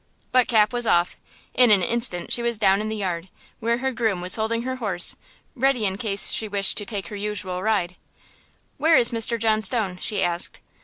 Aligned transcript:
But 0.31 0.47
Cap 0.47 0.73
was 0.73 0.87
off! 0.87 1.15
In 1.53 1.69
an 1.69 1.83
instant 1.83 2.33
she 2.33 2.41
was 2.41 2.57
down 2.57 2.81
in 2.81 2.89
the 2.89 2.95
yard, 2.95 3.29
where 3.59 3.77
her 3.77 3.91
groom 3.91 4.19
was 4.19 4.33
holding 4.33 4.63
her 4.63 4.77
horse, 4.77 5.15
ready 5.53 5.85
in 5.85 5.99
case 5.99 6.31
she 6.31 6.47
wished 6.47 6.75
to 6.77 6.85
take 6.87 7.09
her 7.09 7.15
usual 7.15 7.61
ride. 7.61 7.97
"Where 8.77 8.97
is 8.97 9.11
Mr. 9.11 9.39
John 9.39 9.61
Stone?" 9.61 9.99
she 10.01 10.23
asked. 10.23 10.59